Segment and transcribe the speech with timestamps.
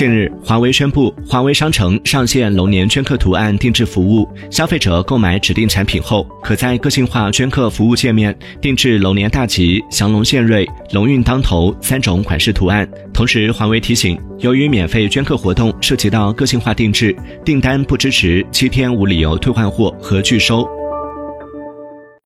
[0.00, 4.26] 近日，华为宣布，华为商城上线龙年镌刻图案定制服务。
[4.50, 12.88] 消费者购买指定产品后，可在个性化镌刻服务界面定制龙年大吉、祥龙献瑞、龙运当头三种款式图案。
[13.12, 17.14] 同时，华为提醒，由于免费镌刻活动涉及到个性化定制，
[17.44, 20.66] 订单不支持七天无理由退换货和拒收。